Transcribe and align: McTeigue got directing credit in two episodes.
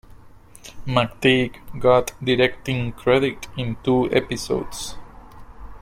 McTeigue 0.87 1.79
got 1.79 2.13
directing 2.25 2.91
credit 2.91 3.47
in 3.55 3.77
two 3.83 4.11
episodes. 4.11 4.95